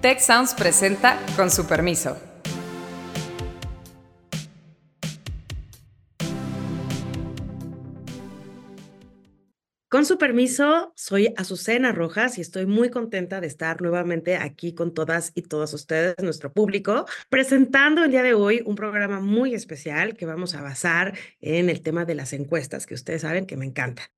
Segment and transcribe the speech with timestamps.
[0.00, 2.16] Tech Sounds presenta con su permiso.
[9.88, 14.92] Con su permiso, soy Azucena Rojas y estoy muy contenta de estar nuevamente aquí con
[14.92, 20.14] todas y todos ustedes, nuestro público, presentando el día de hoy un programa muy especial
[20.14, 23.64] que vamos a basar en el tema de las encuestas, que ustedes saben que me
[23.64, 24.10] encanta.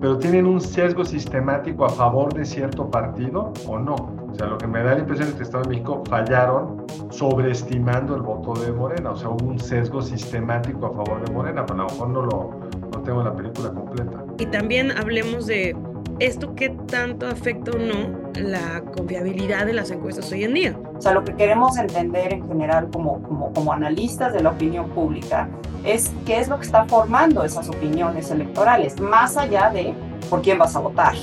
[0.00, 3.94] ¿Pero tienen un sesgo sistemático a favor de cierto partido o no?
[4.30, 6.84] O sea, lo que me da la impresión es que el Estado de México fallaron
[7.10, 9.10] sobreestimando el voto de Morena.
[9.10, 12.22] O sea, hubo un sesgo sistemático a favor de Morena, pero a lo mejor no
[12.22, 12.50] lo,
[12.92, 14.24] no tengo la película completa.
[14.38, 15.76] Y también hablemos de
[16.20, 20.78] esto qué tanto afecta o no la confiabilidad de las encuestas hoy en día.
[20.96, 24.90] O sea, lo que queremos entender en general como, como, como analistas de la opinión
[24.90, 25.48] pública
[25.84, 29.94] es qué es lo que está formando esas opiniones electorales, más allá de
[30.28, 31.14] por quién vas a votar.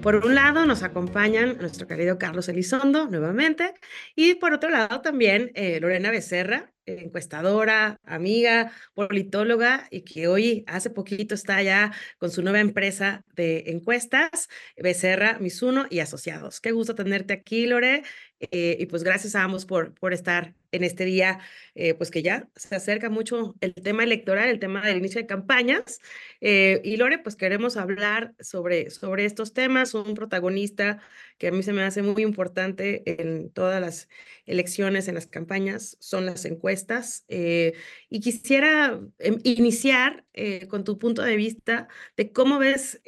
[0.00, 3.74] Por un lado nos acompañan nuestro querido Carlos Elizondo nuevamente
[4.14, 10.90] y por otro lado también eh, Lorena Becerra, encuestadora, amiga, politóloga y que hoy hace
[10.90, 16.60] poquito está ya con su nueva empresa de encuestas, Becerra, Misuno y Asociados.
[16.60, 18.02] Qué gusto tenerte aquí, Lore.
[18.40, 21.38] Eh, y pues gracias a ambos por, por estar en este día,
[21.74, 25.26] eh, pues que ya se acerca mucho el tema electoral, el tema del inicio de
[25.26, 26.00] campañas.
[26.42, 30.98] Eh, y Lore, pues queremos hablar sobre, sobre estos temas, un protagonista
[31.38, 34.08] que a mí se me hace muy importante en todas las
[34.44, 37.24] elecciones, en las campañas, son las encuestas.
[37.28, 40.24] y quisiera em, iniciar
[40.68, 43.00] con tu punto de vista de cómo ves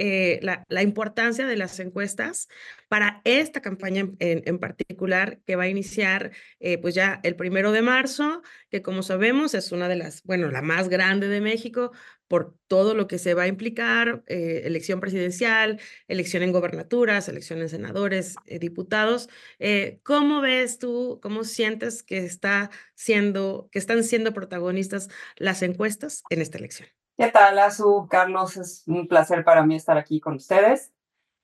[0.42, 2.48] la, la, importancia de las encuestas
[2.88, 6.32] para esta campaña en, en particular que va a iniciar
[6.82, 10.62] pues ya el primero de marzo, que como sabemos es una de las, bueno, la
[10.62, 11.92] más grande de México
[12.28, 17.60] por todo lo que se va a implicar, eh, elección presidencial, elección en gobernaturas, elección
[17.60, 19.28] en senadores, eh, diputados.
[19.58, 26.22] Eh, ¿Cómo ves tú, cómo sientes que, está siendo, que están siendo protagonistas las encuestas
[26.28, 26.88] en esta elección?
[27.16, 28.06] ¿Qué tal, Azu?
[28.08, 30.92] Carlos, es un placer para mí estar aquí con ustedes.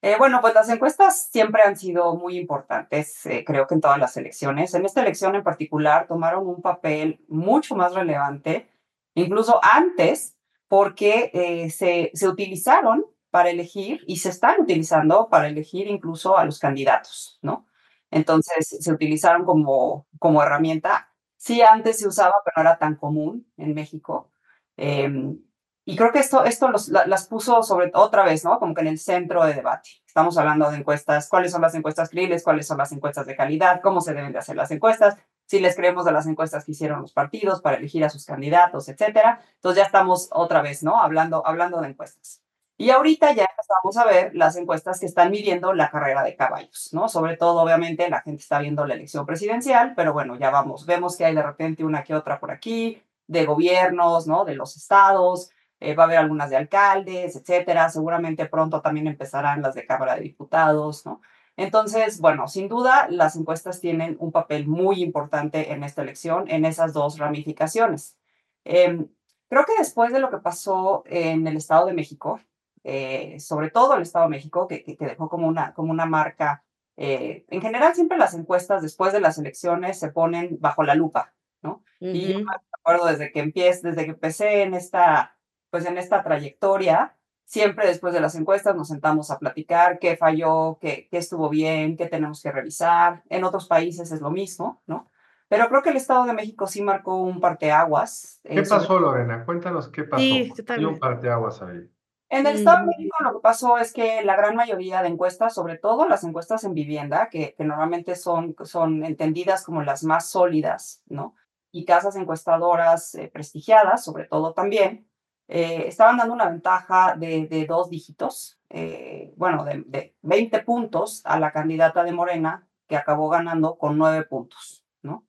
[0.06, 3.98] Eh, bueno, pues las encuestas siempre han sido muy importantes, eh, creo que en todas
[3.98, 4.75] las elecciones.
[4.75, 8.69] En esta elección en particular tomaron un papel mucho más relevante,
[9.15, 10.37] incluso antes,
[10.69, 16.44] porque eh, se, se utilizaron para elegir y se están utilizando para elegir incluso a
[16.44, 17.66] los candidatos, ¿no?
[18.10, 21.09] Entonces se utilizaron como, como herramienta.
[21.38, 24.31] Sí, antes se usaba, pero no era tan común en México.
[24.76, 25.38] Em,
[25.84, 28.59] y creo que esto, esto los, las puso sobre otra vez, ¿no?
[28.59, 29.91] Como que en el centro de debate.
[30.06, 33.81] Estamos hablando de encuestas, cuáles son las encuestas creíbles, cuáles son las encuestas de calidad,
[33.83, 37.03] cómo se deben de hacer las encuestas, si les creemos de las encuestas que hicieron
[37.03, 39.43] los partidos para elegir a sus candidatos, etcétera.
[39.56, 41.00] Entonces ya estamos otra vez, ¿no?
[41.00, 42.41] Hablando, hablando de encuestas.
[42.77, 46.89] Y ahorita ya empezamos a ver las encuestas que están midiendo la carrera de caballos,
[46.93, 47.09] ¿no?
[47.09, 51.16] Sobre todo, obviamente, la gente está viendo la elección presidencial, pero bueno, ya vamos, vemos
[51.16, 54.45] que hay de repente una que otra por aquí, de gobiernos, ¿no?
[54.45, 55.51] De los estados,
[55.84, 57.89] eh, va a haber algunas de alcaldes, etcétera.
[57.91, 61.21] Seguramente pronto también empezarán las de Cámara de Diputados, ¿no?
[61.56, 66.65] Entonces, bueno, sin duda, las encuestas tienen un papel muy importante en esta elección, en
[66.65, 68.17] esas dos ramificaciones.
[68.65, 69.09] Em,
[69.49, 72.41] creo que después de lo que pasó en el Estado de México,
[72.83, 76.65] eh, sobre todo el Estado de México, que, que, dejó como una, como una marca,
[76.97, 81.34] eh, en general siempre las encuestas después de las elecciones se ponen bajo la lupa,
[81.62, 81.83] ¿no?
[82.01, 85.34] Y yo me acuerdo desde que empecé, desde que empecé en esta
[85.75, 90.79] pues en esta trayectoria, siempre después de las encuestas nos sentamos a platicar qué falló,
[90.81, 93.25] qué, qué estuvo bien, qué tenemos que revisar.
[93.29, 95.11] En otros países es lo mismo, ¿no?
[95.49, 98.41] Pero creo que el Estado de México sí marcó un parteaguas.
[98.45, 99.45] ¿Qué pasó, Lorena?
[99.45, 100.23] Cuéntanos qué pasó.
[100.23, 101.91] Sí, ¿Qué un parteaguas ahí?
[102.29, 105.55] En el Estado de México lo que pasó es que la gran mayoría de encuestas,
[105.55, 110.31] sobre todo las encuestas en vivienda, que, que normalmente son, son entendidas como las más
[110.31, 111.34] sólidas, ¿no?
[111.73, 115.09] Y casas encuestadoras eh, prestigiadas, sobre todo también,
[115.49, 121.21] eh, estaban dando una ventaja de, de dos dígitos, eh, bueno, de, de, 20 puntos
[121.24, 125.27] a la candidata de Morena, que acabó ganando con 9 puntos, ¿no?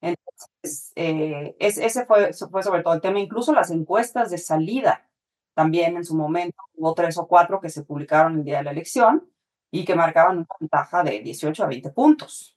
[0.00, 5.08] Entonces, eh, ese fue, fue sobre todo el tema, incluso las encuestas de salida,
[5.54, 8.70] también en su momento hubo tres o cuatro que se publicaron el día de la
[8.72, 9.30] elección
[9.70, 12.56] y que marcaban una ventaja de 18 a 20 puntos.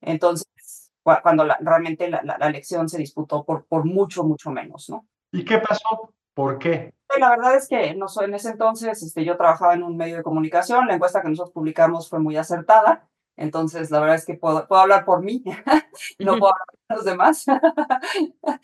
[0.00, 4.88] Entonces, cuando la, realmente la, la, la, elección se disputó por, por mucho, mucho menos,
[4.90, 5.06] ¿no?
[5.32, 6.12] ¿Y qué pasó?
[6.34, 6.92] ¿Por qué?
[7.18, 10.22] La verdad es que no, en ese entonces este, yo trabajaba en un medio de
[10.22, 14.66] comunicación, la encuesta que nosotros publicamos fue muy acertada, entonces la verdad es que puedo,
[14.66, 15.42] puedo hablar por mí,
[16.18, 17.44] no puedo hablar por los demás.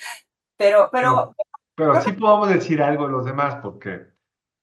[0.56, 1.34] pero, pero...
[1.76, 4.06] pero sí podemos decir algo de los demás, porque,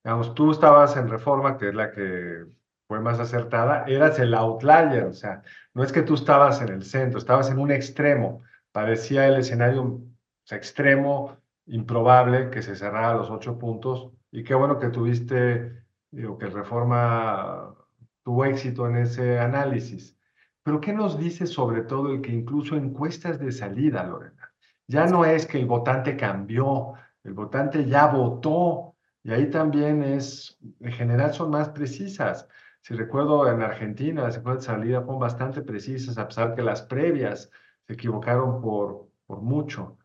[0.04, 2.46] digamos, tú estabas en Reforma, que es la que
[2.88, 5.44] fue más acertada, eras el outlier, o sea,
[5.74, 10.02] no es que tú estabas en el centro, estabas en un extremo, parecía el escenario
[10.50, 11.38] extremo,
[11.68, 17.76] improbable, que se cerrara los ocho puntos, y qué bueno que tuviste, digo, que Reforma
[18.24, 20.18] tuvo éxito en ese análisis.
[20.64, 24.52] Pero ¿qué nos dice sobre todo el que incluso encuestas de salida, Lorena?
[24.88, 26.94] Ya no es que el votante cambió,
[27.24, 32.48] el votante ya votó, y ahí también es, en general son más precisas.
[32.82, 36.82] Si recuerdo en Argentina, las encuestas de salida fueron bastante precisas, a pesar que las
[36.82, 37.50] previas
[37.86, 39.98] se equivocaron por, por mucho.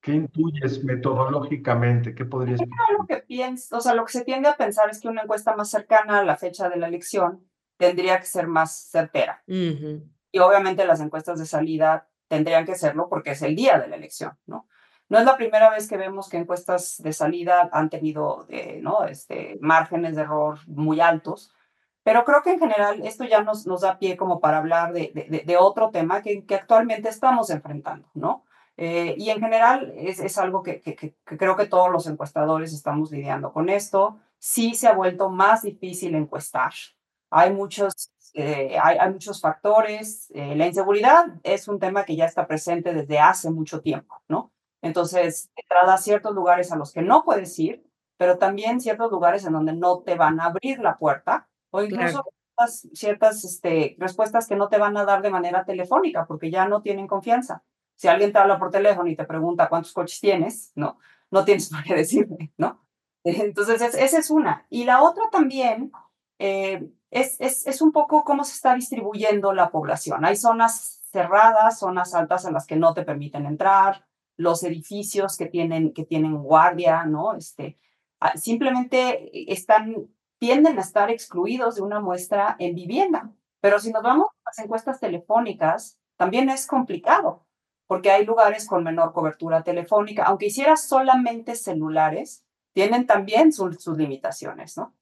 [0.00, 2.14] ¿Qué intuyes metodológicamente?
[2.14, 2.86] ¿Qué podrías pensar?
[2.98, 5.54] Lo que pienso, o sea, lo que se tiende a pensar es que una encuesta
[5.54, 9.42] más cercana a la fecha de la elección tendría que ser más certera.
[9.46, 13.96] Y obviamente las encuestas de salida tendrían que serlo porque es el día de la
[13.96, 14.66] elección, ¿no?
[15.08, 19.04] No es la primera vez que vemos que encuestas de salida han tenido eh, ¿no?
[19.06, 21.52] este, márgenes de error muy altos,
[22.04, 25.10] pero creo que en general esto ya nos, nos da pie como para hablar de,
[25.12, 28.44] de, de otro tema que, que, actualmente estamos enfrentando, ¿no?
[28.82, 32.72] Eh, y en general es, es algo que, que, que, creo que todos los encuestadores
[32.72, 34.18] estamos lidiando con esto.
[34.38, 36.72] Sí se ha vuelto más difícil encuestar.
[37.28, 40.28] Hay muchos, eh, hay, hay, muchos factores.
[40.34, 44.50] la inseguridad es un tema que ya está presente desde hace mucho tiempo, ¿no?
[44.80, 47.84] Entonces, entrada a ciertos lugares a los que no puedes ir,
[48.16, 52.24] pero también ciertos lugares en donde no te van a abrir la puerta o incluso
[52.94, 56.80] ciertas, este, respuestas que no te van a dar de manera telefónica porque ya no
[56.80, 57.62] tienen confianza.
[58.00, 60.96] Si alguien te habla por teléfono y te pregunta cuántos coches tienes, no,
[61.30, 62.80] no tienes por qué decirme, ¿no?
[63.24, 64.64] Entonces, esa es una.
[64.70, 65.92] Y la otra también
[66.38, 70.24] eh, es, es, es un poco cómo se está distribuyendo la población.
[70.24, 74.06] Hay zonas cerradas, zonas altas en las que no te permiten entrar,
[74.38, 77.34] los edificios que tienen, que tienen guardia, ¿no?
[77.34, 77.78] Este,
[78.18, 80.08] ah, simplemente están,
[80.38, 83.30] tienden a estar excluidos de una muestra en vivienda.
[83.60, 87.44] Pero si nos vamos a las encuestas telefónicas, también es complicado,
[87.90, 94.76] porque hay lugares con menor cobertura telefónica, aunque hicieras solamente celulares, tienen también sus limitaciones,
[94.76, 94.94] ¿no?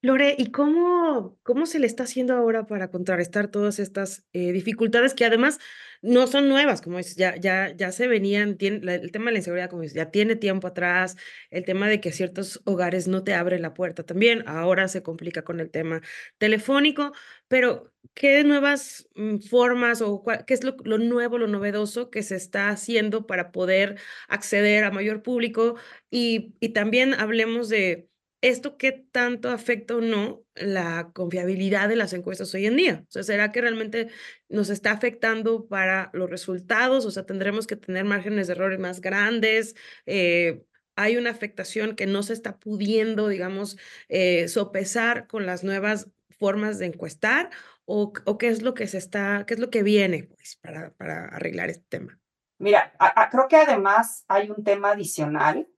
[0.00, 5.12] Lore, ¿y cómo, cómo se le está haciendo ahora para contrarrestar todas estas eh, dificultades
[5.12, 5.58] que además
[6.02, 9.68] no son nuevas, como dices, ya, ya, ya se venían, el tema de la inseguridad,
[9.68, 11.16] como dices, ya tiene tiempo atrás,
[11.50, 15.42] el tema de que ciertos hogares no te abren la puerta también, ahora se complica
[15.42, 16.00] con el tema
[16.38, 17.12] telefónico,
[17.48, 22.36] pero ¿qué nuevas mm, formas o qué es lo, lo nuevo, lo novedoso que se
[22.36, 23.98] está haciendo para poder
[24.28, 25.74] acceder a mayor público?
[26.10, 28.07] Y, y también hablemos de
[28.40, 33.04] ¿esto qué tanto afecta o no la confiabilidad de las encuestas hoy en día?
[33.08, 34.08] O sea, ¿será que realmente
[34.48, 37.04] nos está afectando para los resultados?
[37.04, 39.74] O sea, tendremos que tener márgenes de errores más grandes.
[40.06, 40.62] Eh,
[40.96, 46.08] hay una afectación que no se está pudiendo, digamos, eh, sopesar con las nuevas
[46.38, 47.50] formas de encuestar
[47.84, 51.70] o, qué es lo que se está, qué es lo que viene pues, para arreglar
[51.70, 52.18] este tema.
[52.58, 52.92] Mira,
[53.30, 55.68] creo que además hay un tema adicional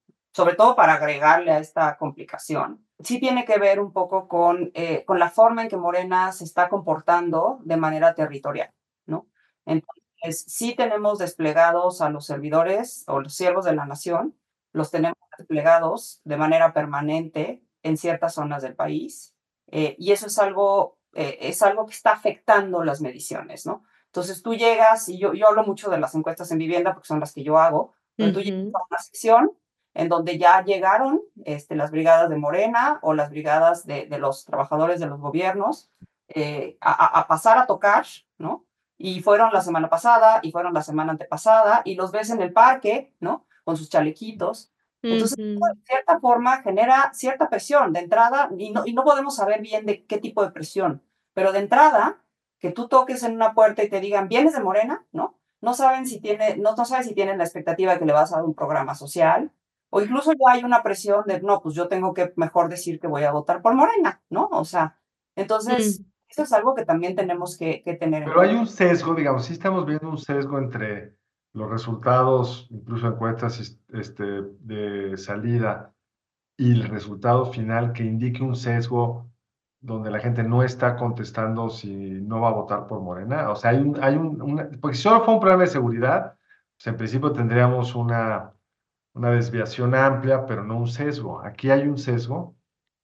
[0.41, 5.05] sobre todo para agregarle a esta complicación, sí tiene que ver un poco con, eh,
[5.05, 8.73] con la forma en que Morena se está comportando de manera territorial,
[9.05, 9.27] ¿no?
[9.67, 14.35] Entonces, sí tenemos desplegados a los servidores o los siervos de la nación,
[14.73, 19.35] los tenemos desplegados de manera permanente en ciertas zonas del país,
[19.67, 23.85] eh, y eso es algo, eh, es algo que está afectando las mediciones, ¿no?
[24.06, 27.20] Entonces tú llegas, y yo, yo hablo mucho de las encuestas en vivienda porque son
[27.20, 29.51] las que yo hago, pero tú llegas a una sección
[29.94, 34.44] en donde ya llegaron este, las brigadas de Morena o las brigadas de, de los
[34.44, 35.91] trabajadores de los gobiernos
[36.29, 38.06] eh, a, a, pasar a tocar,
[38.39, 38.67] ¿no?
[38.97, 42.53] Y fueron la semana pasada y fueron la semana antepasada y los ves en el
[42.53, 43.47] parque, ¿no?
[43.65, 44.73] Con sus chalequitos.
[45.03, 49.63] Entonces, de cierta forma, genera cierta presión de entrada y no, y no podemos saber
[49.63, 52.23] bien de qué tipo de presión, pero de entrada,
[52.59, 55.06] que tú toques en una puerta y te digan, ¿vienes de Morena?
[55.13, 55.39] ¿No?
[55.63, 58.32] No saben si tiene, no, no sabes si tienen la expectativa de que le vas
[58.32, 59.51] a dar un programa social,
[59.91, 63.09] o incluso ya hay una presión de, no, pues yo tengo que mejor decir que
[63.09, 64.49] voy a votar por Morena, ¿no?
[64.53, 64.97] O sea,
[65.35, 66.05] entonces, mm.
[66.29, 68.25] eso es algo que también tenemos que, que tener.
[68.25, 71.15] Pero hay un sesgo, digamos, sí estamos viendo un sesgo entre
[71.53, 74.25] los resultados, incluso encuestas este,
[74.61, 75.93] de salida
[76.56, 79.27] y el resultado final que indique un sesgo
[79.81, 83.51] donde la gente no está contestando si no va a votar por Morena.
[83.51, 86.37] O sea, hay un, hay un, una, porque si solo fue un problema de seguridad,
[86.77, 88.53] pues en principio tendríamos una
[89.20, 91.43] una desviación amplia, pero no un sesgo.
[91.44, 92.56] Aquí hay un sesgo.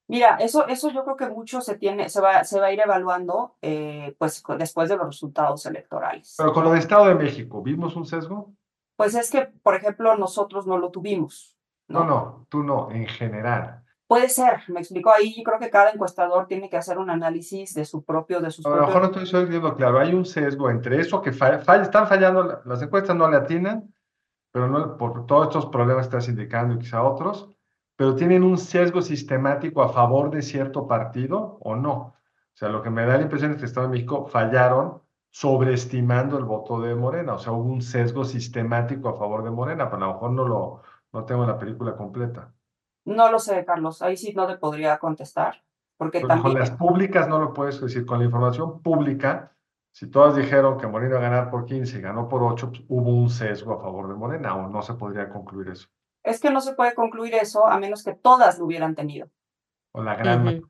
[0.08, 2.80] Mira, eso, eso yo creo que mucho se tiene, se va, se va a ir
[2.80, 6.34] evaluando eh, pues después de los resultados electorales.
[6.38, 8.54] Pero con lo de Estado de México, ¿vimos un sesgo?
[8.96, 11.54] Pues es que, por ejemplo, nosotros no lo tuvimos.
[11.88, 13.82] No, no, no tú no, en general.
[14.06, 17.84] Puede ser, me explico ahí, creo que cada encuestador tiene que hacer un análisis de
[17.84, 20.98] su propio, de sus A lo mejor no estoy diciendo claro, hay un sesgo entre
[20.98, 23.92] eso que falla, están fallando, las encuestas no le atinan,
[24.56, 27.50] pero no, por todos estos problemas que estás indicando y quizá otros,
[27.94, 31.92] pero tienen un sesgo sistemático a favor de cierto partido o no.
[31.92, 32.14] O
[32.54, 36.44] sea, lo que me da la impresión es que Estado de México fallaron sobreestimando el
[36.46, 40.06] voto de Morena, o sea, hubo un sesgo sistemático a favor de Morena, pero a
[40.06, 40.82] lo mejor no lo
[41.12, 42.50] no tengo la película completa.
[43.04, 44.00] No lo sé, Carlos.
[44.00, 45.62] Ahí sí no te podría contestar.
[45.98, 46.40] Porque también...
[46.40, 48.06] Con las públicas no lo puedes decir.
[48.06, 49.52] Con la información pública,
[49.96, 52.82] si todas dijeron que Morena iba a ganar por 15 y ganó por 8, pues,
[52.86, 55.88] hubo un sesgo a favor de Morena o no se podría concluir eso.
[56.22, 59.30] Es que no se puede concluir eso a menos que todas lo hubieran tenido.
[59.92, 60.60] O la gran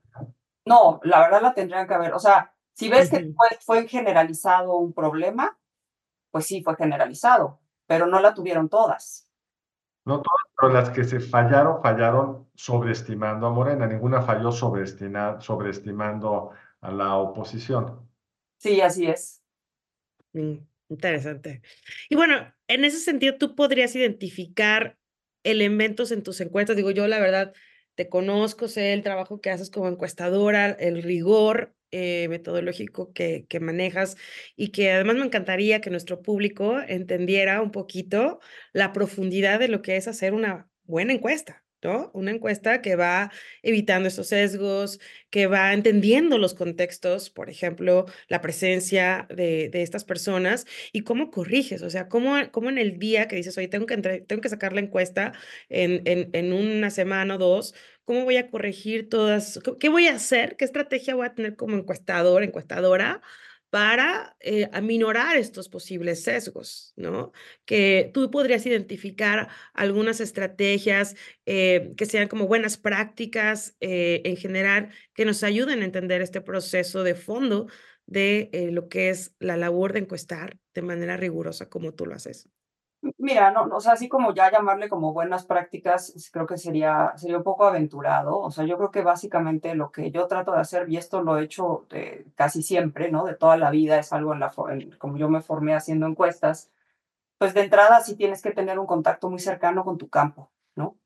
[0.65, 2.15] No, la verdad la tendrían que haber.
[2.15, 5.59] O sea, si ves que fue, fue generalizado un problema,
[6.31, 9.29] pues sí, fue generalizado, pero no la tuvieron todas.
[10.05, 13.89] No todas, pero las que se fallaron, fallaron sobreestimando a Morena.
[13.89, 18.06] Ninguna falló sobreestimando a la oposición.
[18.59, 19.43] Sí, así es.
[20.33, 20.59] Mm,
[20.89, 21.63] interesante.
[22.09, 24.99] Y bueno, en ese sentido, tú podrías identificar
[25.45, 26.77] elementos en tus encuestas.
[26.77, 27.55] Digo, yo la verdad
[27.95, 33.61] te conozco, sé el trabajo que haces como encuestadora, el rigor eh, metodológico que, que
[33.61, 34.17] manejas
[34.57, 38.41] y que además me encantaría que nuestro público entendiera un poquito
[38.73, 41.66] la profundidad de lo que es hacer una buena encuesta.
[41.83, 42.11] ¿No?
[42.15, 43.31] Una encuesta que va
[43.63, 50.05] evitando esos sesgos, que va entendiendo los contextos, por ejemplo, la presencia de, de estas
[50.05, 53.87] personas y cómo corriges, o sea, cómo, cómo en el día que dices, oye, tengo
[53.87, 55.33] que, tengo que sacar la encuesta
[55.69, 59.61] en, en, en una semana o dos, ¿cómo voy a corregir todas?
[59.81, 60.57] ¿Qué voy a hacer?
[60.57, 63.21] ¿Qué estrategia voy a tener como encuestador, encuestadora?
[63.71, 67.33] Para eh, aminorar estos posibles sesgos, ¿no?
[67.65, 74.91] Que tú podrías identificar algunas estrategias eh, que sean como buenas prácticas eh, en general
[75.15, 77.67] que nos ayuden a entender este proceso de fondo
[78.07, 82.49] de lo que es la labor de encuestar de manera rigurosa como tú lo haces.
[83.27, 87.39] Mira, no, o sea, así como ya llamarle como buenas prácticas, creo que sería, sería
[87.39, 88.39] un poco aventurado.
[88.39, 91.37] O sea, yo creo que básicamente lo que yo trato de hacer, y esto lo
[91.37, 91.89] he hecho
[92.37, 93.25] casi siempre, ¿no?
[93.25, 94.53] De toda la vida, es algo en la,
[94.99, 96.71] como yo me formé haciendo encuestas,
[97.37, 100.97] pues de entrada sí tienes que tener un contacto muy cercano con tu campo, ¿no?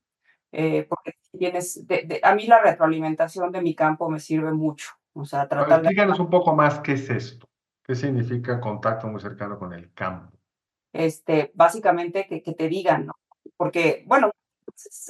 [0.53, 1.83] Eh, porque tienes,
[2.23, 4.91] a mí la retroalimentación de mi campo me sirve mucho.
[5.15, 7.49] O sea, tratar Explícanos un poco más qué es esto.
[7.83, 10.40] ¿Qué significa contacto muy cercano con el campo?
[10.93, 13.11] Este, básicamente que, te digan.
[13.57, 14.31] Porque, bueno,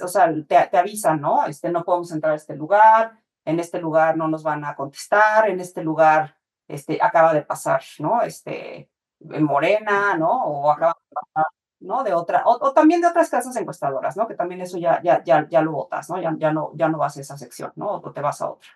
[0.02, 1.46] o sea, te, avisan, ¿no?
[1.46, 5.48] Este, no podemos entrar a este lugar, en este lugar no nos van a contestar,
[5.48, 6.36] en este lugar,
[6.68, 8.22] este, acaba de pasar, ¿no?
[8.22, 10.44] Este, en Morena, ¿no?
[10.44, 11.46] O acaba de pasar,
[11.80, 12.02] ¿no?
[12.04, 14.26] De otra, o, también de otras casas encuestadoras, ¿no?
[14.26, 16.20] Que también eso ya, ya, ya, ya lo votas, ¿no?
[16.20, 17.92] Ya, ya no, ya no vas a esa sección, ¿no?
[17.92, 18.68] O te vas a otra.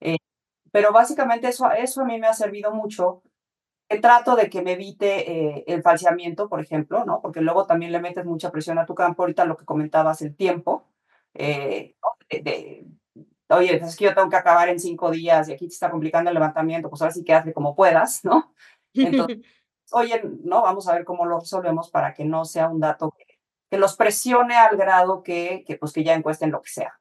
[0.00, 0.18] Eh,
[0.72, 3.22] pero básicamente eso, eso a mí me ha servido mucho
[4.00, 7.20] trato de que me evite eh, el falseamiento, por ejemplo, ¿no?
[7.20, 9.22] Porque luego también le metes mucha presión a tu campo.
[9.22, 10.88] Ahorita lo que comentabas, el tiempo.
[11.34, 11.96] Eh,
[12.30, 12.86] de,
[13.48, 15.90] oye, pues es que yo tengo que acabar en cinco días y aquí te está
[15.90, 18.54] complicando el levantamiento, pues ahora sí que hazle como puedas, ¿no?
[18.94, 19.38] Entonces,
[19.92, 23.38] oye, no, vamos a ver cómo lo resolvemos para que no sea un dato que,
[23.70, 27.00] que los presione al grado que, que, pues, que ya encuesten lo que sea.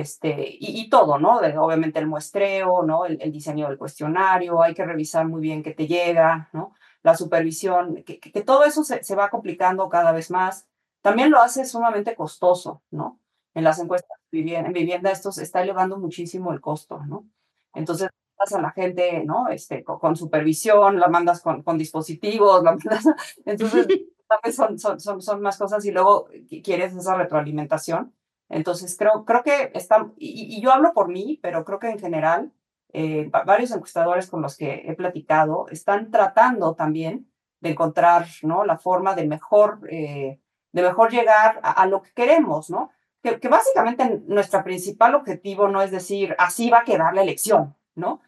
[0.00, 1.38] Este, y, todo, ¿no?
[1.38, 3.06] obviamente el muestreo, ¿no?
[3.06, 6.74] El, diseño del cuestionario, hay que revisar muy bien qué te llega, ¿no?
[7.02, 10.66] La supervisión, que, que, todo eso se, se, va complicando cada vez más.
[11.02, 13.20] También lo hace sumamente costoso, ¿no?
[13.54, 17.28] En las encuestas en vivienda esto se está elevando muchísimo el costo, ¿no?
[17.74, 19.48] Entonces, a la gente, ¿no?
[19.48, 23.04] Este, con, supervisión, la mandas con, con dispositivos, la mandas,
[23.44, 23.86] entonces
[24.54, 26.28] son, son, son, son más cosas y luego
[26.62, 28.12] quieres esa retroalimentación
[28.54, 32.52] entonces, creo, creo que está, y, yo hablo por mí, pero creo que en general,
[32.92, 38.64] eh, varios encuestadores con los que he platicado están tratando también de encontrar ¿no?
[38.64, 40.38] la forma de mejor, eh,
[40.70, 42.92] de mejor llegar a, lo que queremos, ¿no?
[43.24, 48.20] Que, básicamente nuestro principal objetivo no es decir, así va a quedar la elección, ¿no?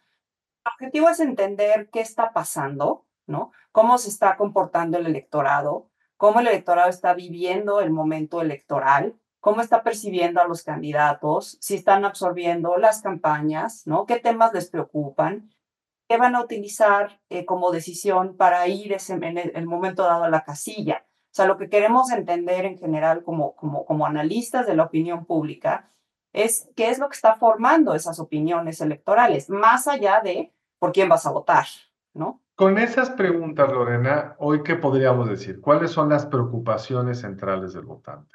[0.65, 3.53] El objetivo es entender qué está pasando, ¿no?
[3.71, 9.15] Cómo se está comportando el electorado, cómo el electorado está viviendo el momento electoral,
[9.47, 14.05] cómo está percibiendo a los candidatos, si están absorbiendo las campañas, ¿no?
[14.05, 15.53] ¿Qué temas les preocupan?
[16.09, 20.43] ¿Qué van a utilizar eh, como decisión para ir en el, momento dado a la
[20.43, 21.07] casilla?
[21.07, 25.27] O sea, lo que queremos entender en general como, como, como analistas de la opinión
[25.27, 25.93] pública
[26.33, 31.09] es qué es lo que está formando esas opiniones electorales, más allá de por quién
[31.09, 31.67] vas a votar,
[32.15, 32.43] ¿no?
[32.57, 35.61] Con esas preguntas, Lorena, hoy qué podríamos decir?
[35.61, 38.35] ¿Cuáles son las preocupaciones centrales del votante?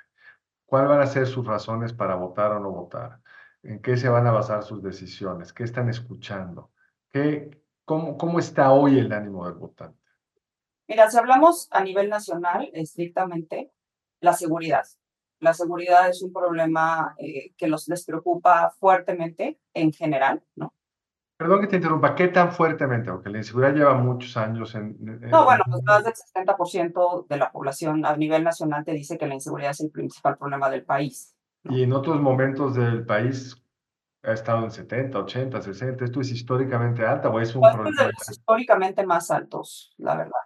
[0.72, 3.20] ¿Cuáles van a ser sus razones para votar o no votar?
[3.62, 5.52] ¿En qué se van a basar sus decisiones?
[5.52, 6.72] ¿Qué están escuchando?
[7.10, 10.00] ¿Qué, cómo, ¿Cómo está hoy el ánimo del votante?
[10.88, 13.74] Mira, si hablamos a nivel nacional, estrictamente,
[14.22, 14.86] la seguridad.
[15.40, 20.74] La seguridad es un problema eh, que los, les preocupa fuertemente en general, ¿no?
[21.42, 23.10] Perdón que te interrumpa, ¿qué tan fuertemente?
[23.10, 24.96] Porque la inseguridad lleva muchos años en...
[25.22, 29.26] no, bueno, pues más del 60% de la población a nivel nacional te dice que
[29.26, 31.36] la inseguridad es el principal problema del país.
[31.64, 33.60] Y en otros momentos del país
[34.22, 36.06] ha estado en 70, 80, 60.
[36.06, 38.12] ¿Esto es históricamente alta o es un problema?
[38.22, 40.42] Es históricamente más altos, la verdad.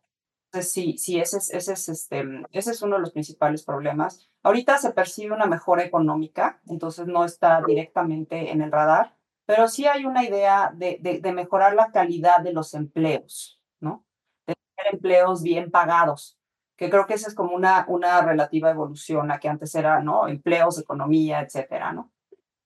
[0.45, 2.23] Entonces, sí, sí, ese es, ese, es, este,
[2.53, 4.29] ese es uno de los principales problemas.
[4.43, 9.13] Ahorita se percibe una mejora económica, entonces no está directamente en el radar,
[9.45, 14.05] pero sí hay una idea de, de, mejorar la calidad de los empleos, ¿no?
[14.47, 16.39] De tener empleos bien pagados,
[16.75, 20.27] que creo que esa es como una, una relativa evolución a que antes era, ¿no?
[20.27, 22.11] Empleos, economía, etcétera, ¿no?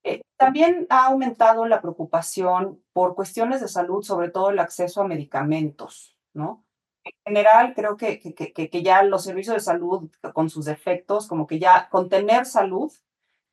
[0.02, 5.06] Eh, también ha aumentado la preocupación por cuestiones de salud, sobre todo el acceso a
[5.06, 6.64] medicamentos, ¿no?
[7.04, 11.26] En general, creo que, que, que, que ya los servicios de salud, con sus defectos,
[11.26, 12.92] como que ya con tener salud,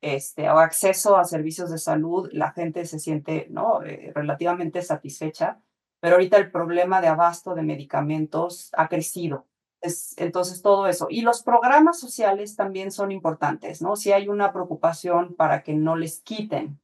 [0.00, 3.82] este, o acceso a servicios de salud, la gente se siente ¿no?
[3.82, 5.60] Eh, relativamente satisfecha,
[6.00, 9.46] pero ahorita el problema de abasto de medicamentos ha crecido.
[9.80, 11.06] Es, entonces, todo eso.
[11.10, 13.96] Y los programas sociales también son importantes, ¿no?
[13.96, 16.80] Si hay una preocupación para que no les quiten,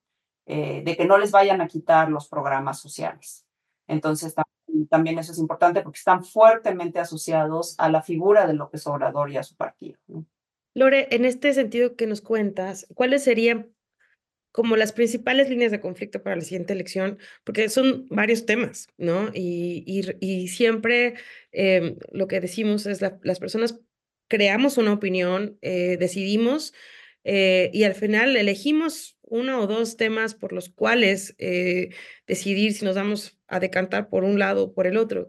[0.46, 3.46] eh, de que no les vayan a quitar los programas sociales.
[3.88, 4.34] Entonces,
[4.90, 9.36] también eso es importante porque están fuertemente asociados a la figura de López Obrador y
[9.36, 9.98] a su partido.
[10.06, 10.24] ¿no?
[10.74, 13.72] Lore, en este sentido que nos cuentas, ¿cuáles serían
[14.50, 17.18] como las principales líneas de conflicto para la siguiente elección?
[17.44, 19.30] Porque son varios temas, ¿no?
[19.32, 19.84] Y,
[20.20, 21.14] y, siempre
[21.52, 23.80] em, lo que decimos es la, las personas
[24.28, 26.74] creamos una opinión, eh, decidimos
[27.22, 31.90] eh, y al final elegimos uno o dos temas por los cuales eh,
[32.26, 35.28] decidir si nos vamos a decantar por un lado o por el otro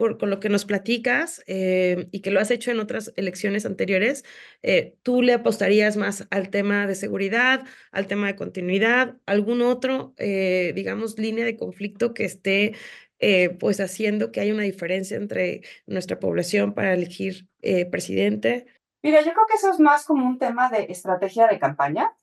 [0.00, 4.24] con lo que nos platicas eh, y que lo has hecho en otras elecciones anteriores,
[4.62, 10.14] eh, ¿tú le apostarías más al tema de seguridad, al tema de continuidad, algún otro,
[10.16, 12.74] eh, digamos, línea de conflicto que esté
[13.58, 17.46] pues haciendo que haya una diferencia entre nuestra población para elegir
[17.90, 18.64] presidente?
[19.02, 22.16] Mira, yo creo que eso es más como un tema de estrategia de campaña.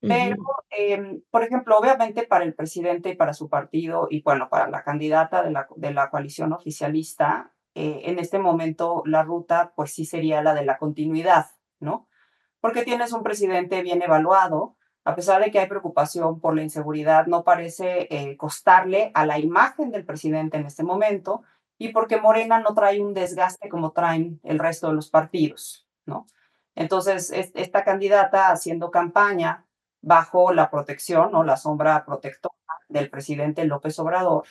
[0.00, 0.36] Pero,
[0.70, 4.82] eh, por ejemplo, obviamente para el presidente y para su partido y bueno, para la
[4.82, 10.06] candidata de la, de la coalición oficialista, eh, en este momento la ruta pues sí
[10.06, 11.46] sería la de la continuidad,
[11.80, 12.08] ¿no?
[12.60, 17.26] Porque tienes un presidente bien evaluado, a pesar de que hay preocupación por la inseguridad,
[17.26, 21.42] no parece eh, costarle a la imagen del presidente en este momento
[21.78, 26.26] y porque Morena no trae un desgaste como traen el resto de los partidos, ¿no?
[26.74, 29.66] Entonces, esta candidata haciendo campaña
[30.02, 32.54] bajo la protección o la sombra protectora
[32.88, 34.44] del presidente López Obrador,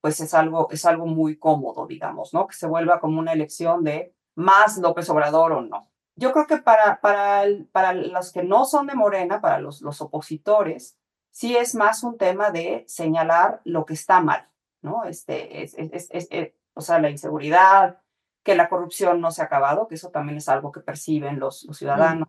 [0.00, 2.46] pues es algo, es algo muy cómodo, digamos, ¿no?
[2.46, 5.90] Que se vuelva como una elección de más López Obrador o no.
[6.16, 10.00] Yo creo que para, para, para los que no son de Morena, para los, los
[10.00, 10.98] opositores,
[11.30, 14.48] sí es más un tema de señalar lo que está mal,
[14.82, 15.04] ¿no?
[15.04, 18.00] Este, es, es, es, eh, o sea, la inseguridad,
[18.42, 21.64] que la corrupción no se ha acabado, que eso también es algo que perciben los,
[21.64, 22.28] los ciudadanos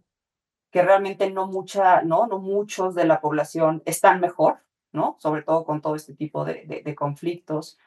[0.72, 2.28] que realmente no mucha, ¿no?
[2.28, 4.60] No muchos de la población están mejor,
[4.94, 5.18] ¿no?
[5.20, 7.78] Sobre todo con todo este tipo de, de, conflictos.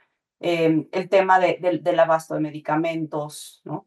[0.41, 3.87] Em, el tema de, del abasto de medicamentos, ¿no?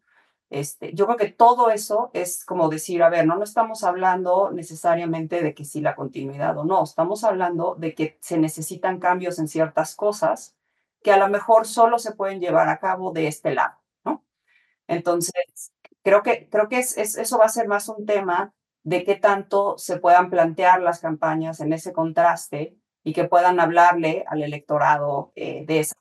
[0.50, 4.50] Este, yo creo que todo eso es como decir, a ver, no, no estamos hablando
[4.52, 9.40] necesariamente de que sí la continuidad o no, estamos hablando de que se necesitan cambios
[9.40, 10.56] en ciertas cosas
[11.04, 14.24] que a lo mejor solo se pueden llevar a cabo de este lado, ¿no?
[14.88, 18.54] Entonces, creo que, creo que es, es, eso va a ser más un tema
[18.88, 24.24] de qué tanto se puedan plantear las campañas en ese contraste y que puedan hablarle
[24.30, 25.94] al electorado eh, de esa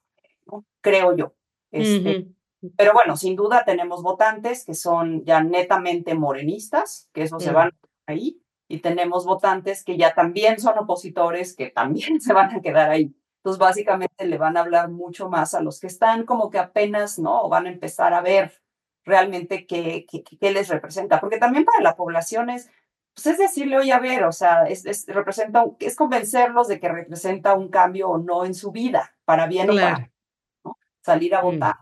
[0.46, 0.64] ¿no?
[0.80, 1.34] creo yo.
[1.72, 2.28] Este,
[2.76, 7.72] Pero bueno, sin duda tenemos votantes que son ya netamente morenistas, que eso se van
[8.06, 12.88] ahí, y tenemos votantes que ya también son opositores, que también se van a quedar
[12.88, 13.12] ahí.
[13.38, 17.18] Entonces, básicamente le van a hablar mucho más a los que están como que apenas,
[17.18, 17.48] ¿no?
[17.48, 18.52] Van a empezar a ver
[19.06, 22.70] realmente qué, qué, les representa, porque también para la población es,
[23.14, 26.88] pues es decirle, oye, a ver, o sea, es, es, representa, es convencerlos de que
[26.88, 30.10] representa un cambio o no en su vida, para bien o para
[30.64, 30.76] ¿no?
[31.02, 31.44] salir a mm.
[31.44, 31.76] votar.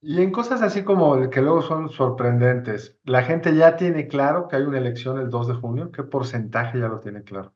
[0.00, 4.56] Y en cosas así como que luego son sorprendentes, ¿la gente ya tiene claro que
[4.56, 5.90] hay una elección el 2 de junio?
[5.90, 7.52] ¿Qué porcentaje ya lo tiene claro?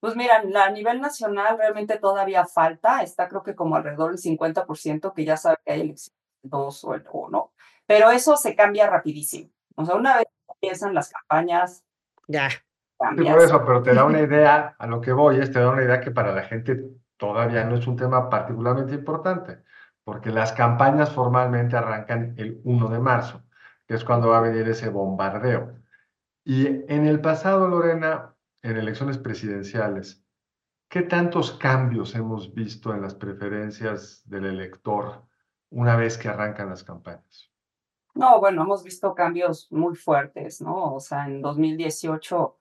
[0.00, 5.12] Pues mira, a nivel nacional realmente todavía falta, está creo que como alrededor del 50%
[5.12, 7.47] que ya sabe que hay elección el 2 o el 1,
[7.88, 9.50] pero eso se cambia rapidísimo.
[9.74, 11.82] O sea, una vez empiezan las campañas.
[12.26, 12.50] Ya.
[12.50, 15.70] Sí, por eso, pero te da una idea, a lo que voy es, te da
[15.70, 16.84] una idea que para la gente
[17.16, 19.62] todavía no es un tema particularmente importante,
[20.04, 23.42] porque las campañas formalmente arrancan el 1 de marzo,
[23.86, 25.74] que es cuando va a venir ese bombardeo.
[26.44, 30.22] Y en el pasado, Lorena, en elecciones presidenciales,
[30.90, 35.24] ¿qué tantos cambios hemos visto en las preferencias del elector
[35.70, 37.48] una vez que arrancan las campañas?
[38.18, 40.96] No, bueno, hemos visto cambios muy fuertes, ¿no?
[40.96, 42.56] O sea, en 2018,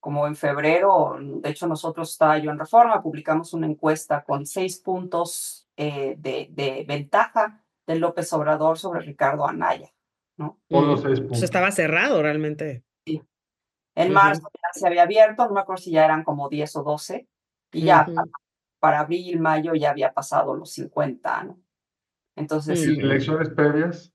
[0.00, 4.78] como en febrero, de hecho nosotros estaba yo en Reforma, publicamos una encuesta con seis
[4.78, 9.90] puntos eh, de, de, ventaja de López Obrador sobre Ricardo Anaya,
[10.36, 10.60] ¿no?
[10.68, 11.38] Por los seis puntos.
[11.38, 12.84] Pues estaba cerrado realmente.
[13.06, 13.22] Sí.
[13.94, 16.82] En marzo ya se había abierto, no me acuerdo si ya eran como 10 o
[16.82, 17.26] 12,
[17.72, 18.28] y ya para,
[18.78, 21.58] para, abril, mayo ya había pasado los 50, ¿no?
[22.36, 22.98] Entonces, sí.
[23.00, 24.12] ¿Elecciones previas?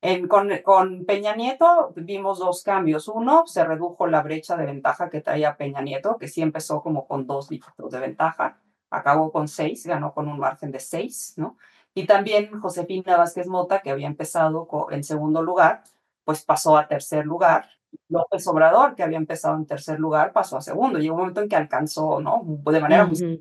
[0.00, 3.08] En, con, con, Peña Nieto vimos dos cambios.
[3.08, 7.06] Uno, se redujo la brecha de ventaja que traía Peña Nieto, que sí empezó como
[7.06, 8.58] con dos dígitos de ventaja,
[8.90, 11.56] acabó con seis, ganó con un margen de seis, ¿no?
[11.94, 15.82] Y también Josefina Vázquez Mota, que había empezado en segundo lugar,
[16.24, 17.68] pues pasó a tercer lugar.
[18.08, 20.98] López Obrador, que había empezado en tercer lugar, pasó a segundo.
[20.98, 22.44] Llegó un momento en que alcanzó, ¿no?
[22.46, 23.16] De manera Ujú.
[23.24, 23.38] muy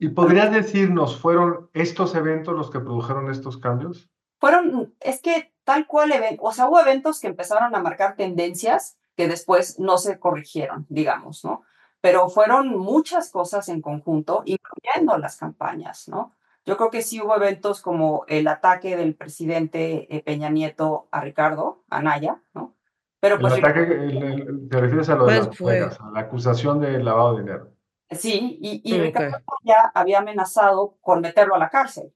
[0.00, 4.10] ¿Y podrías decirnos, fueron estos eventos los que produjeron estos cambios?
[4.42, 9.28] fueron, es que tal cual, o sea, hubo eventos que empezaron a marcar tendencias que
[9.28, 11.62] después no se corrigieron, digamos, ¿no?
[12.00, 16.34] Pero fueron muchas cosas en conjunto, incluyendo las campañas, ¿no?
[16.64, 21.20] Yo creo que sí hubo eventos como el ataque del presidente eh, Peña Nieto a
[21.20, 22.74] Ricardo Anaya, ¿no?
[23.20, 25.80] Pero El pues ataque, el- el- te refieres a lo de ¿Cuál las fue?
[25.80, 27.68] a la acusación de lavado de dinero.
[28.10, 28.98] sí, y.
[28.98, 32.12] Ricardo Anaya había amenazado con meterlo a la cárcel.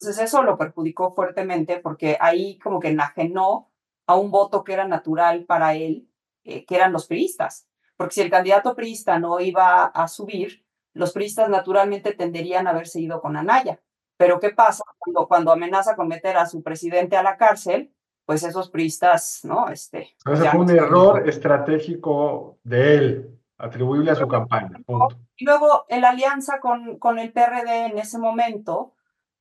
[0.00, 3.70] Entonces eso lo perjudicó fuertemente porque ahí como que enajenó
[4.06, 6.08] a un voto que era natural para él,
[6.44, 7.66] eh, que eran los priistas.
[7.96, 13.00] Porque si el candidato priista no iba a subir, los priistas naturalmente tenderían a haberse
[13.00, 13.80] ido con Anaya.
[14.16, 17.92] Pero ¿qué pasa cuando, cuando amenaza con meter a su presidente a la cárcel?
[18.26, 19.68] Pues esos priistas, ¿no?
[19.68, 24.80] Este, ya fue un no- error estratégico de él, atribuible a su campaña.
[24.86, 25.18] Punto.
[25.36, 28.94] Y luego la alianza con, con el PRD en ese momento,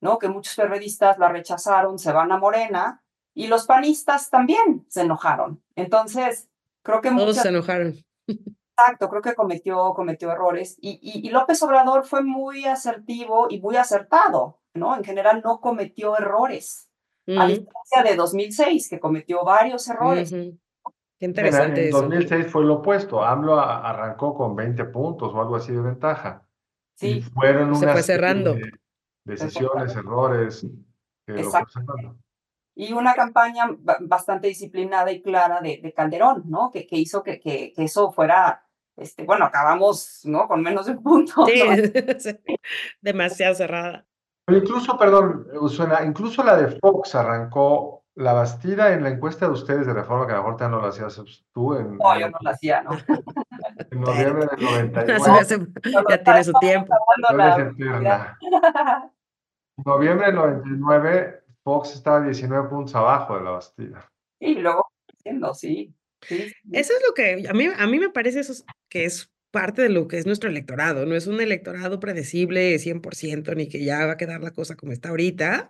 [0.04, 0.20] ¿no?
[0.20, 3.02] Que muchos periodistas la rechazaron, se van a Morena,
[3.34, 5.64] y los panistas también se enojaron.
[5.76, 6.50] Entonces,
[6.84, 7.96] creo que Todos muchas, se enojaron.
[8.28, 10.78] exacto, creo que cometió, cometió errores.
[10.82, 14.94] Y, y, y López Obrador fue muy asertivo y muy acertado, ¿no?
[14.96, 16.90] En general no cometió errores.
[17.26, 20.30] A diferencia de 2006, que cometió varios errores.
[20.30, 22.02] Qué interesante en eso.
[22.02, 23.24] 2006 fue lo opuesto.
[23.24, 26.46] AMLO arrancó con 20 puntos o algo así de ventaja.
[27.00, 28.58] Y Sí, fueron Se fue cerrando.
[29.26, 30.66] Decisiones, errores
[31.26, 32.18] que lo
[32.76, 36.72] y una campaña ba- bastante disciplinada y clara de, de Calderón, ¿no?
[36.72, 38.66] Que, que hizo que, que, que eso fuera,
[38.98, 40.48] este, bueno, acabamos, ¿no?
[40.48, 41.46] Con menos de un punto.
[41.46, 41.74] Sí, ¿no?
[42.20, 42.40] sí,
[43.00, 44.06] demasiado cerrada.
[44.46, 49.54] Pero incluso, perdón, Usuna, incluso la de Fox arrancó la Bastida en la encuesta de
[49.54, 51.22] ustedes de reforma, que a lo mejor ya no la hacías
[51.54, 52.92] tú en, No, en- yo no lo hacía, ¿no?
[53.92, 55.40] en noviembre del Se me 99.
[55.40, 56.94] hace- Solo ya tiene su tiempo.
[57.32, 58.40] la eterna.
[59.78, 64.12] En noviembre del 99, Fox estaba 19 puntos abajo de la Bastida.
[64.40, 64.86] Y luego,
[65.18, 65.94] haciendo, sí.
[66.22, 66.54] sí, sí.
[66.72, 69.84] Eso es lo que a mí, a mí me parece eso es- que es parte
[69.84, 71.06] de lo que es nuestro electorado.
[71.06, 74.92] No es un electorado predecible 100%, ni que ya va a quedar la cosa como
[74.92, 75.70] está ahorita.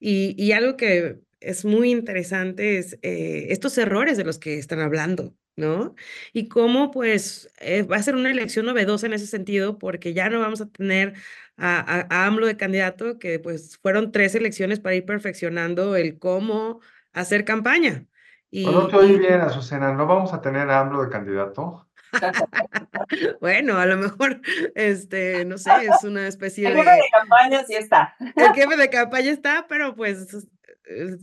[0.00, 4.80] Y, y algo que es muy interesante es eh, estos errores de los que están
[4.80, 5.94] hablando, ¿no?
[6.32, 10.28] Y cómo pues eh, va a ser una elección novedosa en ese sentido, porque ya
[10.30, 11.14] no vamos a tener
[11.60, 16.18] a, a- a AMLO de candidato, que pues fueron tres elecciones para ir perfeccionando el
[16.18, 16.80] cómo
[17.12, 18.06] hacer campaña.
[18.50, 19.92] Y, No, te oí bien, Azucena.
[19.92, 21.86] ¿No vamos a tener a AMLO de candidato?
[23.40, 24.40] Bueno, a lo mejor,
[24.74, 26.80] este, no sé, es una especie El de...
[26.82, 28.14] jefe de campaña sí está.
[28.36, 30.46] El jefe de campaña está, pero pues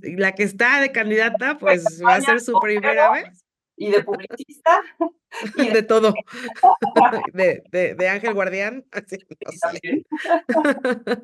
[0.02, 3.45] la que está de candidata, pues va a ser su primera vez.
[3.77, 4.81] Y de publicista.
[5.55, 6.13] Y de, De todo.
[7.33, 8.85] De, de, de Ángel Guardián.
[8.91, 9.59] así, no sé.
[9.59, 10.05] también.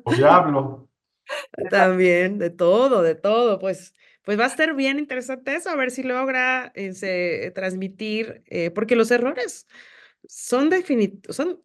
[0.04, 0.88] O Diablo.
[1.70, 3.58] También, de todo, de todo.
[3.58, 8.42] Pues, pues va a ser bien interesante eso, a ver si logra eh, se- transmitir,
[8.46, 9.66] eh, porque los errores
[10.28, 11.60] son definitivos, son,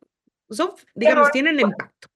[0.50, 1.72] son, digamos, errores, tienen pues.
[1.72, 2.08] impacto.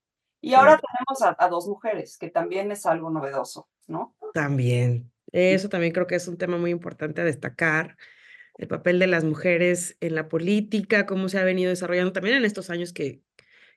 [0.41, 4.15] Y ahora tenemos a, a dos mujeres, que también es algo novedoso, ¿no?
[4.33, 5.11] También.
[5.31, 7.97] Eso también creo que es un tema muy importante a destacar.
[8.57, 12.45] El papel de las mujeres en la política, cómo se ha venido desarrollando también en
[12.45, 13.21] estos años que,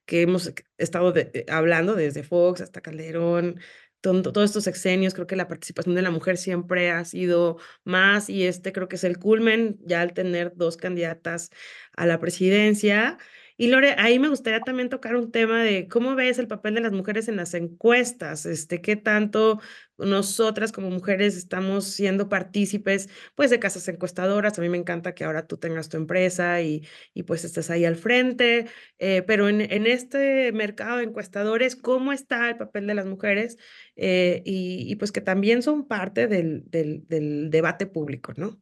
[0.06, 3.60] que hemos estado eh, hablando, desde Fox hasta Calderón,
[4.00, 8.44] todos estos sexenios, creo que la participación de la mujer siempre ha sido más y
[8.46, 11.50] este creo que es el culmen ya al tener dos candidatas
[11.92, 13.18] a la presidencia.
[13.58, 16.82] Y Lore, ahí me gustaría también tocar un tema de cómo ves el papel de
[16.82, 19.60] las mujeres en las encuestas, este, qué tanto
[19.96, 24.58] nosotras como mujeres estamos siendo partícipes, pues, de casas encuestadoras.
[24.58, 27.86] A mí me encanta que ahora tú tengas tu empresa y, y pues estés ahí
[27.86, 28.66] al frente,
[28.98, 33.56] eh, pero en, en, este mercado de encuestadores, ¿cómo está el papel de las mujeres?
[33.96, 38.60] Eh, y, pues que también son parte del, del, del debate público, ¿no?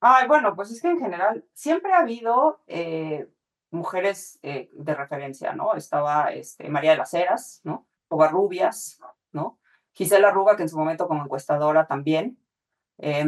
[0.00, 3.26] Ay, bueno, pues es que en general siempre ha habido eh,
[3.70, 5.74] mujeres eh, de referencia, ¿no?
[5.74, 7.86] Estaba este, María de las Heras, ¿no?
[8.08, 8.98] Rubias,
[9.32, 9.58] ¿no?
[9.92, 12.38] Gisela Ruba, que en su momento como encuestadora también.
[12.98, 13.24] Eh,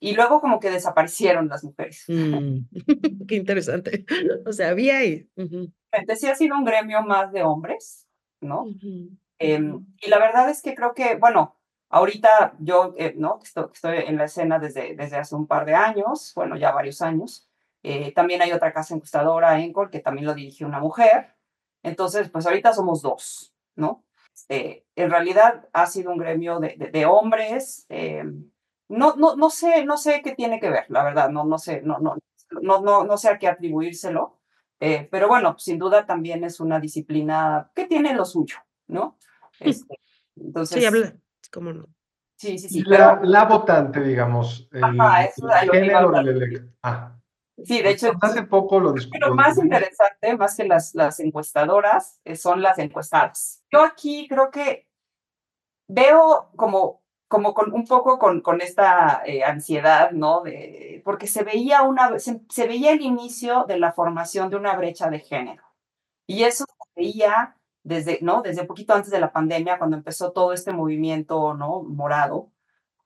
[0.00, 2.04] y luego como que desaparecieron las mujeres.
[2.08, 2.58] Mm.
[3.28, 4.04] Qué interesante.
[4.46, 5.28] O sea, había ahí.
[5.36, 6.16] Uh -huh.
[6.16, 8.06] Sí ha sido un gremio más de hombres,
[8.40, 8.62] ¿no?
[8.64, 9.18] Uh -huh.
[9.38, 9.60] eh,
[10.00, 11.56] y la verdad es que creo que, bueno,
[11.88, 13.38] ahorita yo, eh, ¿no?
[13.42, 17.00] Estoy, estoy en la escena desde, desde hace un par de años, bueno, ya varios
[17.00, 17.48] años.
[17.86, 21.34] Eh, también hay otra casa encuestadora, Encore, que también lo dirigió una mujer.
[21.82, 24.04] Entonces, pues ahorita somos dos, ¿no?
[24.48, 27.84] Eh, en realidad ha sido un gremio de, de, de hombres.
[27.90, 28.24] Eh,
[28.88, 31.82] no, no, no, sé, no sé qué tiene que ver, la verdad, no, no sé,
[31.82, 32.16] no, no,
[32.62, 34.40] no, no, no sé a qué atribuírselo.
[34.80, 38.56] Eh, pero bueno, sin duda también es una disciplina que tiene lo suyo,
[38.88, 39.18] ¿no?
[39.60, 40.00] Este,
[40.36, 41.14] entonces, sí, habla,
[41.52, 41.86] ¿cómo no?
[42.36, 42.82] Sí, sí, sí.
[42.82, 46.68] La, pero, la votante, digamos, el, ajá, es el género elector.
[46.82, 47.16] Ah.
[47.62, 48.12] Sí, de hecho.
[48.20, 48.94] Hace poco lo.
[48.94, 53.62] Lo más interesante, más que las, las encuestadoras, eh, son las encuestadas.
[53.70, 54.86] Yo aquí creo que
[55.88, 60.42] veo como, como con un poco con, con esta eh, ansiedad, ¿no?
[60.42, 64.76] De, porque se veía, una, se, se, veía el inicio de la formación de una
[64.76, 65.62] brecha de género.
[66.26, 68.42] Y eso se veía desde, ¿no?
[68.42, 71.82] Desde un poquito antes de la pandemia, cuando empezó todo este movimiento, ¿no?
[71.84, 72.52] Morado,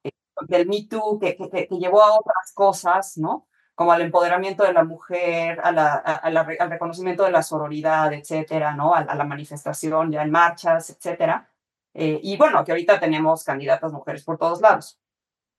[0.04, 0.12] eh,
[0.48, 3.47] del Me Too, que, que, que llevó a otras cosas, ¿no?
[3.78, 8.12] Como al empoderamiento de la mujer, a la, a, la, al reconocimiento de la sororidad,
[8.12, 8.92] etcétera, ¿no?
[8.92, 11.48] A, a la manifestación ya en marchas, etcétera.
[11.94, 14.98] Eh, y bueno, que ahorita tenemos candidatas mujeres por todos lados.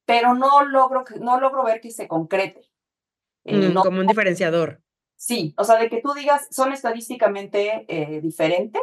[0.06, 2.70] Pero no logro, no logro ver que se concrete.
[3.46, 4.82] Eh, mm, no, como un diferenciador.
[5.16, 8.82] Sí, o sea, de que tú digas, son estadísticamente eh, diferentes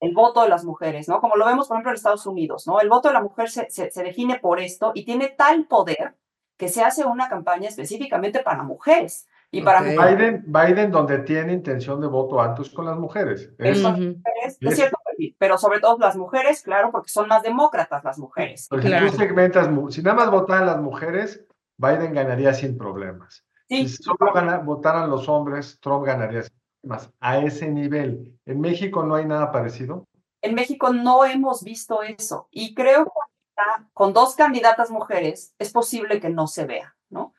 [0.00, 1.20] el voto de las mujeres, ¿no?
[1.20, 2.80] Como lo vemos, por ejemplo, en Estados Unidos, ¿no?
[2.80, 6.16] El voto de la mujer se, se, se define por esto y tiene tal poder
[6.56, 9.28] que se hace una campaña específicamente para mujeres.
[9.50, 9.96] Y para okay.
[9.96, 13.50] Biden, Biden, donde tiene intención de voto alto es con las mujeres.
[13.58, 14.16] Es, uh -huh.
[14.16, 14.98] mujeres, es cierto,
[15.38, 18.68] pero sobre todo las mujeres, claro, porque son más demócratas las mujeres.
[18.68, 19.06] Claro.
[19.06, 21.44] si tú segmentas, si nada más votaran las mujeres,
[21.76, 23.44] Biden ganaría sin problemas.
[23.68, 23.88] Sí.
[23.88, 27.12] Si solo gana, votaran los hombres, Trump ganaría sin problemas.
[27.20, 28.38] A ese nivel.
[28.46, 30.06] ¿En México no hay nada parecido?
[30.42, 32.48] En México no hemos visto eso.
[32.50, 33.10] Y creo que
[33.92, 37.34] con dos candidatas mujeres, es posible que no se vea, ¿no?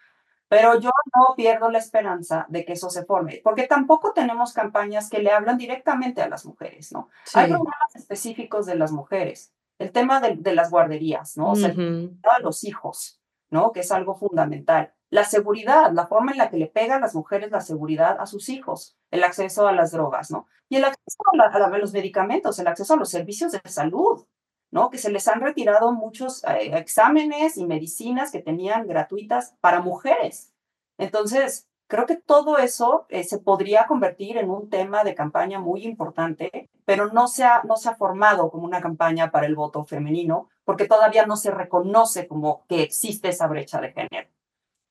[0.49, 5.09] Pero yo no pierdo la esperanza de que eso se forme, porque tampoco tenemos campañas
[5.09, 7.09] que le hablan directamente a las mujeres, ¿no?
[7.25, 7.39] Sí.
[7.39, 11.51] Hay programas específicos de las mujeres, el tema de, de las guarderías, ¿no?
[11.51, 12.19] O sea, uh -huh.
[12.35, 13.71] a los hijos, ¿no?
[13.73, 14.93] Que es algo fundamental.
[15.09, 18.49] La seguridad, la forma en la que le pegan las mujeres la seguridad a sus
[18.49, 20.47] hijos, el acceso a las drogas, ¿no?
[20.69, 24.25] Y el acceso a, la, a los medicamentos, el acceso a los servicios de salud,
[24.71, 24.89] ¿no?
[24.89, 30.53] Que se les han retirado muchos eh, exámenes y medicinas que tenían gratuitas para mujeres.
[30.97, 35.83] Entonces, creo que todo eso eh, se podría convertir en un tema de campaña muy
[35.85, 39.85] importante, pero no se, ha, no se ha formado como una campaña para el voto
[39.85, 44.29] femenino, porque todavía no se reconoce como que existe esa brecha de género.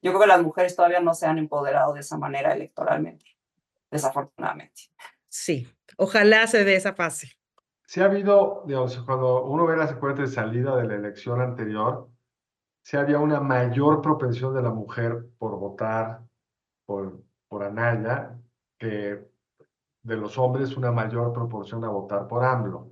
[0.02, 3.36] Yo creo que las mujeres todavía no se han empoderado de esa manera electoralmente,
[3.90, 4.82] desafortunadamente.
[5.28, 7.36] Sí, ojalá se dé esa fase
[7.86, 12.08] si ha habido, digamos, cuando uno ve la secuencia de salida de la elección anterior,
[12.82, 16.20] si había una mayor propensión de la mujer por votar
[16.84, 18.36] por, por Anaya
[18.78, 19.24] que
[20.02, 22.90] de los hombres una mayor proporción a votar por AMLO.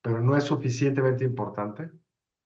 [0.00, 1.90] Pero no es suficientemente importante.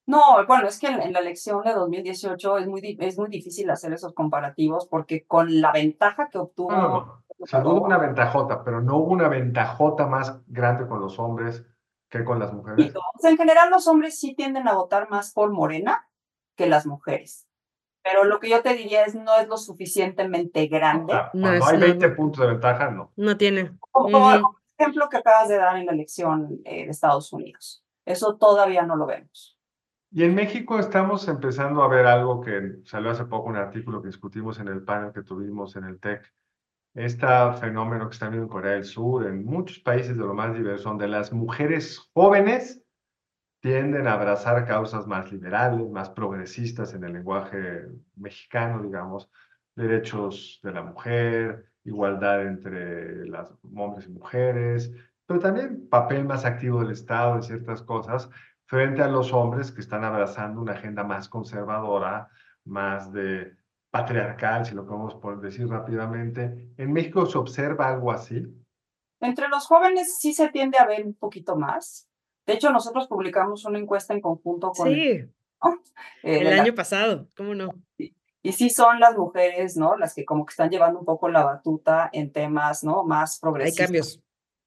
[0.07, 3.71] No, bueno, es que en, en la elección de 2018 es muy, es muy difícil
[3.71, 6.73] hacer esos comparativos porque con la ventaja que obtuvo...
[6.73, 7.25] No, no, no.
[7.43, 11.19] O sea, no hubo una ventajota, pero no hubo una ventajota más grande con los
[11.19, 11.65] hombres
[12.11, 12.93] que con las mujeres.
[12.95, 16.07] O sea, en general los hombres sí tienden a votar más por Morena
[16.57, 17.47] que las mujeres.
[18.03, 21.15] Pero lo que yo te diría es no es lo suficientemente grande.
[21.35, 22.17] No, no, no hay 20 no.
[22.17, 23.13] puntos de ventaja, no.
[23.17, 23.73] No tiene.
[23.91, 24.43] Como, como el
[24.79, 27.85] ejemplo que acabas de dar en la elección eh, de Estados Unidos.
[28.05, 29.59] Eso todavía no lo vemos.
[30.13, 34.09] Y en México estamos empezando a ver algo que salió hace poco, un artículo que
[34.09, 36.33] discutimos en el panel que tuvimos en el TEC,
[36.95, 37.27] este
[37.61, 40.89] fenómeno que está viendo en Corea del Sur, en muchos países de lo más diverso,
[40.89, 42.83] donde las mujeres jóvenes
[43.61, 49.31] tienden a abrazar causas más liberales, más progresistas en el lenguaje mexicano, digamos,
[49.77, 54.93] derechos de la mujer, igualdad entre las hombres y mujeres,
[55.27, 58.29] pero también papel más activo del Estado en ciertas cosas,
[58.65, 62.29] frente a los hombres que están abrazando una agenda más conservadora,
[62.65, 63.57] más de
[63.91, 66.73] patriarcal, si lo podemos decir rápidamente.
[66.77, 68.47] ¿En México se observa algo así?
[69.21, 72.09] Entre los jóvenes sí se tiende a ver un poquito más.
[72.47, 74.89] De hecho, nosotros publicamos una encuesta en conjunto con...
[74.89, 75.25] Sí,
[76.23, 77.71] el año pasado, ¿cómo no?
[78.43, 79.97] Y sí son las mujeres, ¿no?
[79.97, 83.05] Las que como que están llevando un poco la batuta en temas, ¿no?
[83.05, 83.81] Más progresistas.
[83.81, 84.23] Hay cambios.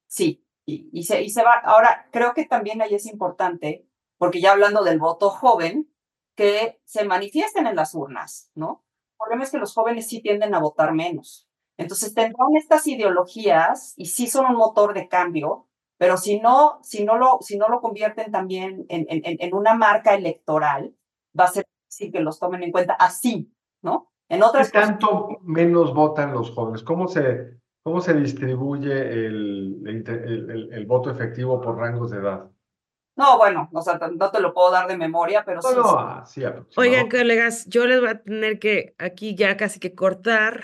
[0.05, 1.53] Sí, y, y, se, y se va.
[1.63, 3.87] Ahora, creo que también ahí es importante,
[4.19, 5.89] porque ya hablando del voto joven,
[6.35, 8.82] que se manifiesten en las urnas, ¿no?
[9.23, 11.47] El problema es que los jóvenes sí tienden a votar menos.
[11.77, 17.05] Entonces tendrán estas ideologías y sí son un motor de cambio, pero si no, si
[17.05, 20.93] no, lo, si no lo convierten también en, en, en una marca electoral,
[21.39, 24.11] va a ser difícil que los tomen en cuenta así, ¿no?
[24.29, 26.83] En otras ¿Qué tanto menos votan los jóvenes?
[26.83, 32.51] ¿Cómo se, cómo se distribuye el, el, el, voto efectivo por rangos de edad?
[33.15, 35.75] No, bueno, o sea, no te lo puedo dar de memoria, pero sí.
[35.75, 36.43] No, sí,
[36.75, 40.63] Oigan, colegas, yo les voy a tener que aquí ya casi que cortar.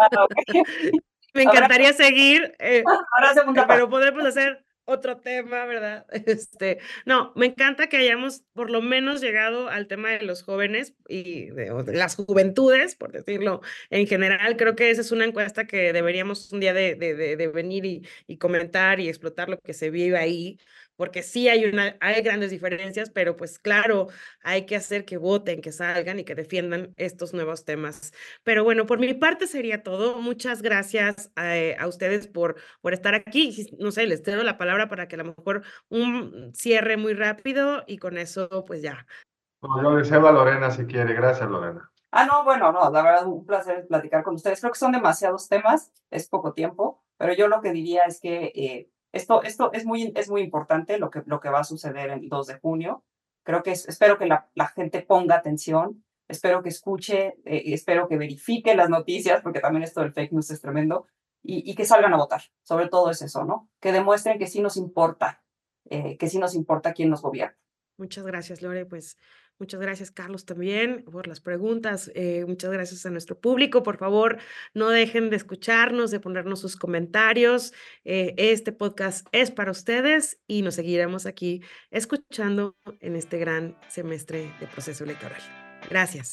[0.00, 0.26] Ah,
[1.34, 6.06] Me encantaría seguir, eh, Ahora segunda pero podemos hacer otro tema, ¿verdad?
[6.26, 10.94] Este, no, me encanta que hayamos por lo menos llegado al tema de los jóvenes
[11.08, 14.56] y de, las juventudes, por decirlo en general.
[14.56, 18.06] Creo que esa es una encuesta que deberíamos un día de, de, de venir y,
[18.26, 20.58] y, comentar y explotar lo que se vive ahí,
[21.02, 24.06] porque sí hay, una, hay grandes diferencias, pero pues claro,
[24.44, 28.12] hay que hacer que voten, que salgan y que defiendan estos nuevos temas.
[28.44, 30.20] Pero bueno, por mi parte sería todo.
[30.20, 33.66] Muchas gracias a, eh, a ustedes por, por estar aquí.
[33.80, 37.82] No sé, les cedo la palabra para que a lo mejor un cierre muy rápido
[37.88, 39.04] y con eso pues ya.
[39.60, 41.14] Bueno, yo deseo a Lorena si quiere.
[41.14, 41.90] Gracias, Lorena.
[42.12, 44.60] Ah, no, bueno, no, la verdad, un placer platicar con ustedes.
[44.60, 48.52] Creo que son demasiados temas, es poco tiempo, pero yo lo que diría es que
[48.54, 52.10] eh, esto, esto es, muy, es muy importante lo que, lo que va a suceder
[52.10, 53.04] el 2 de junio.
[53.44, 58.16] Creo que espero que la, la, gente ponga atención, espero que escuche, eh, espero que
[58.16, 61.06] verifique las noticias, porque también esto del fake news es tremendo,
[61.42, 62.42] y, y, que salgan a votar.
[62.62, 63.68] Sobre todo es eso, ¿no?
[63.80, 65.42] Que demuestren que sí nos importa,
[65.90, 67.58] eh, que sí nos importa quién nos gobierna.
[67.98, 68.86] Muchas gracias, Lore.
[68.86, 69.18] Pues
[69.62, 72.10] Muchas gracias, Carlos, también por las preguntas.
[72.16, 73.84] Eh, muchas gracias a nuestro público.
[73.84, 74.38] Por favor,
[74.74, 77.72] no dejen de escucharnos, de ponernos sus comentarios.
[78.04, 84.52] Eh, este podcast es para ustedes y nos seguiremos aquí escuchando en este gran semestre
[84.58, 85.40] de proceso electoral.
[85.88, 86.32] Gracias.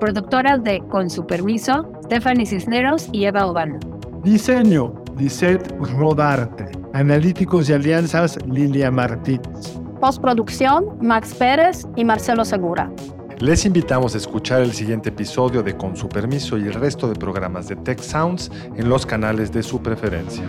[0.00, 3.78] Productoras de Con su permiso, Stephanie Cisneros y Eva Obano.
[4.24, 6.70] Diseño, Lisette Rodarte.
[6.94, 9.78] Analíticos y alianzas, Lilia Martínez.
[10.00, 12.90] Postproducción, Max Pérez y Marcelo Segura.
[13.40, 17.14] Les invitamos a escuchar el siguiente episodio de Con su permiso y el resto de
[17.14, 20.44] programas de Tech Sounds en los canales de su preferencia.